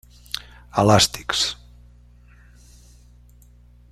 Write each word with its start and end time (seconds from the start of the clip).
Elàstics: 0.83 1.41